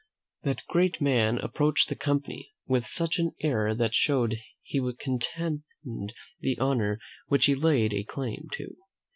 [0.41, 5.61] That great man approached the company with such an air that showed he contemned
[6.39, 8.75] the honour which he laid a claim to.